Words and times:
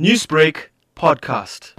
Newsbreak 0.00 0.70
podcast. 0.96 1.70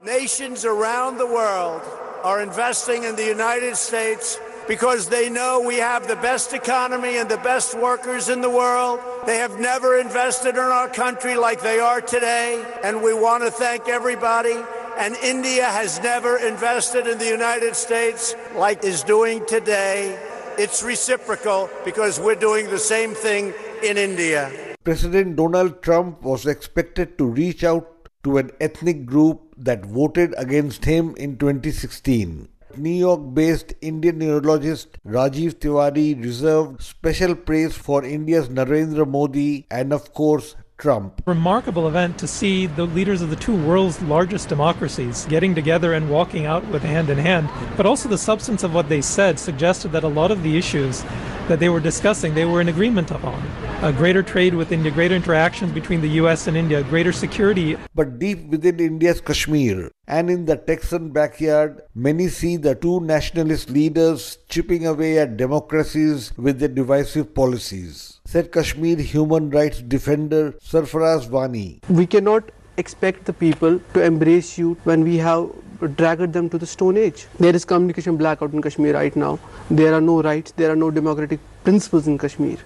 Nations 0.00 0.64
around 0.64 1.18
the 1.18 1.26
world 1.26 1.82
are 2.22 2.40
investing 2.40 3.02
in 3.02 3.16
the 3.16 3.24
United 3.24 3.74
States 3.74 4.38
because 4.68 5.08
they 5.08 5.28
know 5.28 5.60
we 5.66 5.78
have 5.78 6.06
the 6.06 6.14
best 6.14 6.52
economy 6.52 7.16
and 7.16 7.28
the 7.28 7.38
best 7.38 7.76
workers 7.76 8.28
in 8.28 8.40
the 8.40 8.48
world. 8.48 9.00
They 9.26 9.38
have 9.38 9.58
never 9.58 9.98
invested 9.98 10.50
in 10.50 10.60
our 10.60 10.88
country 10.88 11.34
like 11.34 11.60
they 11.60 11.80
are 11.80 12.00
today, 12.00 12.64
and 12.84 13.02
we 13.02 13.12
want 13.12 13.42
to 13.42 13.50
thank 13.50 13.88
everybody. 13.88 14.54
And 14.96 15.16
India 15.16 15.64
has 15.64 16.00
never 16.00 16.36
invested 16.36 17.08
in 17.08 17.18
the 17.18 17.26
United 17.26 17.74
States 17.74 18.36
like 18.54 18.84
is 18.84 19.02
doing 19.02 19.44
today. 19.46 20.16
It's 20.56 20.84
reciprocal 20.84 21.68
because 21.84 22.20
we're 22.20 22.36
doing 22.36 22.70
the 22.70 22.78
same 22.78 23.12
thing 23.12 23.54
in 23.82 23.98
India. 23.98 24.67
President 24.84 25.36
Donald 25.36 25.82
Trump 25.82 26.22
was 26.22 26.46
expected 26.46 27.18
to 27.18 27.26
reach 27.26 27.64
out 27.64 28.08
to 28.24 28.38
an 28.38 28.50
ethnic 28.60 29.04
group 29.04 29.54
that 29.56 29.84
voted 29.84 30.34
against 30.38 30.84
him 30.84 31.14
in 31.16 31.36
2016. 31.36 32.48
New 32.76 32.90
York 32.90 33.34
based 33.34 33.74
Indian 33.80 34.18
neurologist 34.18 34.98
Rajiv 35.06 35.54
Tiwari 35.54 36.22
reserved 36.22 36.80
special 36.82 37.34
praise 37.34 37.76
for 37.76 38.04
India's 38.04 38.48
Narendra 38.48 39.06
Modi 39.06 39.66
and, 39.70 39.92
of 39.92 40.14
course, 40.14 40.54
Trump. 40.78 41.22
Remarkable 41.26 41.88
event 41.88 42.16
to 42.18 42.28
see 42.28 42.66
the 42.66 42.84
leaders 42.84 43.20
of 43.20 43.30
the 43.30 43.36
two 43.36 43.56
world's 43.66 44.00
largest 44.02 44.48
democracies 44.48 45.26
getting 45.28 45.52
together 45.54 45.94
and 45.94 46.08
walking 46.08 46.46
out 46.46 46.64
with 46.68 46.82
hand 46.82 47.10
in 47.10 47.18
hand. 47.18 47.50
But 47.76 47.84
also, 47.84 48.08
the 48.08 48.16
substance 48.16 48.62
of 48.62 48.74
what 48.74 48.88
they 48.88 49.00
said 49.00 49.40
suggested 49.40 49.90
that 49.90 50.04
a 50.04 50.08
lot 50.08 50.30
of 50.30 50.44
the 50.44 50.56
issues 50.56 51.02
that 51.48 51.60
they 51.60 51.68
were 51.70 51.80
discussing, 51.80 52.34
they 52.34 52.44
were 52.44 52.60
in 52.60 52.68
agreement 52.68 53.10
upon. 53.10 53.42
A 53.82 53.92
greater 53.92 54.22
trade 54.22 54.54
with 54.54 54.70
India, 54.70 54.90
greater 54.90 55.14
interactions 55.14 55.72
between 55.72 56.00
the 56.00 56.10
US 56.20 56.46
and 56.46 56.56
India, 56.56 56.82
greater 56.84 57.12
security. 57.12 57.76
But 57.94 58.18
deep 58.18 58.46
within 58.48 58.78
India's 58.80 59.20
Kashmir 59.20 59.90
and 60.06 60.30
in 60.30 60.44
the 60.44 60.56
Texan 60.56 61.10
backyard, 61.10 61.82
many 61.94 62.28
see 62.28 62.56
the 62.56 62.74
two 62.74 63.00
nationalist 63.00 63.70
leaders 63.70 64.38
chipping 64.48 64.86
away 64.86 65.18
at 65.18 65.36
democracies 65.36 66.32
with 66.36 66.58
their 66.58 66.68
divisive 66.68 67.34
policies. 67.34 68.20
Said 68.26 68.52
Kashmir 68.52 68.98
human 68.98 69.50
rights 69.50 69.80
defender 69.80 70.52
Sarfaraz 70.62 71.30
Wani. 71.30 71.80
We 71.88 72.06
cannot 72.06 72.50
expect 72.76 73.24
the 73.24 73.32
people 73.32 73.80
to 73.94 74.02
embrace 74.02 74.58
you 74.58 74.76
when 74.84 75.02
we 75.02 75.16
have 75.16 75.50
dragged 75.86 76.32
them 76.32 76.48
to 76.50 76.58
the 76.58 76.66
stone 76.66 76.96
age. 76.96 77.26
There 77.38 77.54
is 77.54 77.64
communication 77.64 78.16
blackout 78.16 78.52
in 78.52 78.62
Kashmir 78.62 78.94
right 78.94 79.14
now. 79.14 79.38
There 79.70 79.94
are 79.94 80.00
no 80.00 80.22
rights, 80.22 80.52
there 80.52 80.70
are 80.72 80.76
no 80.76 80.90
democratic 80.90 81.40
principles 81.64 82.06
in 82.06 82.18
Kashmir. 82.18 82.58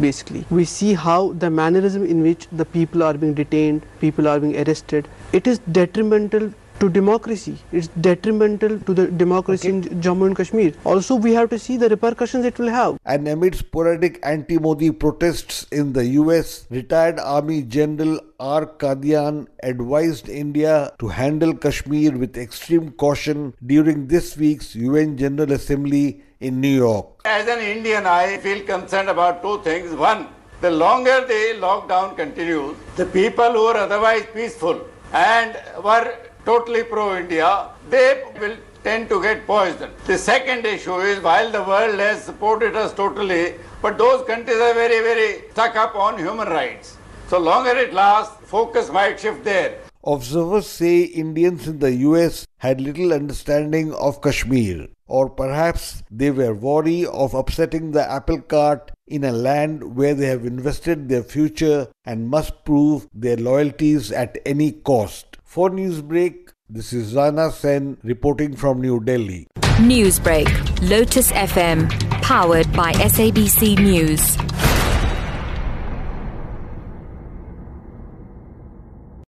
Basically, 0.00 0.44
we 0.50 0.64
see 0.64 0.94
how 0.94 1.32
the 1.34 1.48
mannerism 1.50 2.04
in 2.04 2.22
which 2.22 2.48
the 2.50 2.64
people 2.64 3.02
are 3.02 3.14
being 3.14 3.32
detained, 3.32 3.86
people 4.00 4.26
are 4.26 4.40
being 4.40 4.56
arrested, 4.56 5.08
it 5.32 5.46
is 5.46 5.60
detrimental 5.70 6.52
to 6.80 6.88
democracy. 6.88 7.56
It's 7.72 7.88
detrimental 7.88 8.78
to 8.80 8.94
the 8.94 9.06
democracy 9.06 9.68
okay. 9.68 9.76
in 9.76 10.00
Jammu 10.00 10.26
and 10.26 10.36
Kashmir. 10.36 10.72
Also, 10.84 11.14
we 11.14 11.32
have 11.34 11.50
to 11.50 11.58
see 11.58 11.76
the 11.76 11.88
repercussions 11.88 12.44
it 12.44 12.58
will 12.58 12.68
have. 12.68 12.98
And 13.04 13.26
amid 13.28 13.54
sporadic 13.54 14.18
anti 14.22 14.58
Modi 14.58 14.90
protests 14.90 15.66
in 15.70 15.92
the 15.92 16.04
US, 16.20 16.66
retired 16.70 17.18
Army 17.18 17.62
General 17.62 18.20
R. 18.40 18.66
Kadian 18.66 19.46
advised 19.62 20.28
India 20.28 20.92
to 20.98 21.08
handle 21.08 21.54
Kashmir 21.54 22.16
with 22.16 22.36
extreme 22.36 22.90
caution 22.92 23.54
during 23.64 24.06
this 24.08 24.36
week's 24.36 24.74
UN 24.74 25.16
General 25.16 25.52
Assembly 25.52 26.22
in 26.40 26.60
New 26.60 26.76
York. 26.76 27.06
As 27.24 27.48
an 27.48 27.60
Indian, 27.60 28.06
I 28.06 28.38
feel 28.38 28.64
concerned 28.64 29.08
about 29.08 29.42
two 29.42 29.60
things. 29.62 29.94
One, 29.94 30.28
the 30.60 30.70
longer 30.70 31.24
the 31.26 31.58
lockdown 31.58 32.16
continues, 32.16 32.76
the 32.96 33.06
people 33.06 33.52
who 33.52 33.64
are 33.66 33.76
otherwise 33.76 34.24
peaceful 34.32 34.86
and 35.12 35.56
were 35.82 36.16
totally 36.44 36.84
pro-India, 36.84 37.68
they 37.90 38.22
will 38.40 38.56
tend 38.82 39.08
to 39.08 39.22
get 39.22 39.46
poisoned. 39.46 39.92
The 40.06 40.18
second 40.18 40.66
issue 40.66 40.98
is 40.98 41.22
while 41.22 41.50
the 41.50 41.62
world 41.62 41.98
has 41.98 42.22
supported 42.22 42.76
us 42.76 42.92
totally, 42.92 43.54
but 43.80 43.96
those 43.96 44.26
countries 44.26 44.58
are 44.58 44.74
very, 44.74 45.00
very 45.00 45.50
stuck 45.52 45.76
up 45.76 45.94
on 45.94 46.18
human 46.18 46.48
rights. 46.48 46.98
So 47.28 47.38
longer 47.38 47.70
it 47.70 47.94
lasts, 47.94 48.36
focus 48.44 48.90
might 48.90 49.18
shift 49.18 49.44
there. 49.44 49.78
Observers 50.06 50.66
say 50.66 51.04
Indians 51.04 51.66
in 51.66 51.78
the 51.78 51.92
US 52.08 52.46
had 52.58 52.78
little 52.78 53.14
understanding 53.14 53.94
of 53.94 54.20
Kashmir, 54.20 54.88
or 55.06 55.30
perhaps 55.30 56.02
they 56.10 56.30
were 56.30 56.52
wary 56.52 57.06
of 57.06 57.32
upsetting 57.32 57.92
the 57.92 58.10
apple 58.10 58.42
cart 58.42 58.90
in 59.06 59.24
a 59.24 59.32
land 59.32 59.96
where 59.96 60.14
they 60.14 60.26
have 60.26 60.44
invested 60.44 61.08
their 61.08 61.22
future 61.22 61.88
and 62.04 62.28
must 62.28 62.64
prove 62.66 63.08
their 63.14 63.38
loyalties 63.38 64.12
at 64.12 64.36
any 64.44 64.72
cost. 64.72 65.33
For 65.44 65.70
Newsbreak, 65.70 66.48
this 66.68 66.92
is 66.92 67.14
Rana 67.14 67.52
Senn 67.52 67.98
reporting 68.02 68.56
from 68.56 68.80
New 68.80 68.98
Delhi. 68.98 69.46
Newsbreak, 69.78 70.48
Lotus 70.90 71.30
FM, 71.30 71.88
powered 72.22 72.72
by 72.72 72.92
SABC 72.94 73.78
News. 73.78 74.36